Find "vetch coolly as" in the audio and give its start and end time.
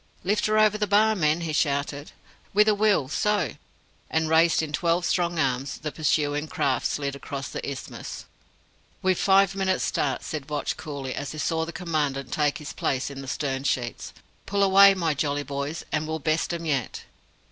10.47-11.33